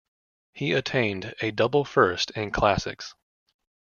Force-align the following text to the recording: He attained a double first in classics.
He 0.51 0.71
attained 0.73 1.35
a 1.41 1.51
double 1.51 1.85
first 1.85 2.31
in 2.31 2.49
classics. 2.49 3.13